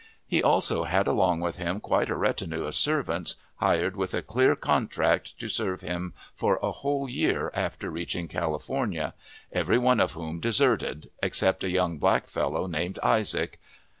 [0.25, 4.55] He also had along with him quite a retinue of servants, hired with a clear
[4.55, 9.13] contract to serve him for a whole year after reaching California,
[9.51, 13.59] every one of whom deserted, except a young black fellow named Isaac.